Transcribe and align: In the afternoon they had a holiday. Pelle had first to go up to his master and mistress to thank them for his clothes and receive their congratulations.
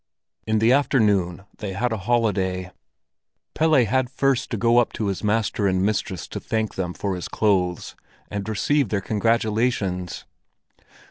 In 0.47 0.57
the 0.57 0.73
afternoon 0.73 1.43
they 1.59 1.73
had 1.73 1.91
a 1.93 1.97
holiday. 2.09 2.71
Pelle 3.53 3.85
had 3.85 4.09
first 4.09 4.49
to 4.49 4.57
go 4.57 4.79
up 4.79 4.93
to 4.93 5.05
his 5.05 5.23
master 5.23 5.67
and 5.67 5.85
mistress 5.85 6.27
to 6.29 6.39
thank 6.39 6.73
them 6.73 6.95
for 6.95 7.13
his 7.13 7.27
clothes 7.27 7.95
and 8.27 8.49
receive 8.49 8.89
their 8.89 8.99
congratulations. 9.01 10.25